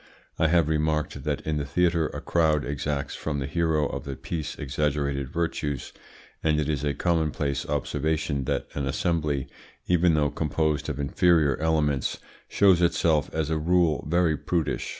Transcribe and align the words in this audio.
I 0.39 0.47
have 0.47 0.67
remarked 0.67 1.25
that 1.25 1.41
in 1.41 1.57
the 1.57 1.63
theatre 1.67 2.07
a 2.07 2.21
crowd 2.21 2.65
exacts 2.65 3.13
from 3.13 3.37
the 3.37 3.45
hero 3.45 3.85
of 3.87 4.03
the 4.03 4.15
piece 4.15 4.55
exaggerated 4.57 5.29
virtues, 5.29 5.93
and 6.43 6.59
it 6.59 6.67
is 6.67 6.83
a 6.83 6.95
commonplace 6.95 7.67
observation 7.69 8.45
that 8.45 8.67
an 8.73 8.87
assembly, 8.87 9.47
even 9.85 10.15
though 10.15 10.31
composed 10.31 10.89
of 10.89 10.99
inferior 10.99 11.55
elements, 11.57 12.17
shows 12.47 12.81
itself 12.81 13.29
as 13.31 13.51
a 13.51 13.59
rule 13.59 14.03
very 14.09 14.35
prudish. 14.35 14.89